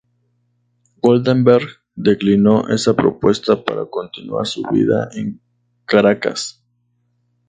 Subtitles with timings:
[0.99, 5.39] Goldenberg declinó esa propuesta para continuar su vida en
[5.85, 6.65] Caracas.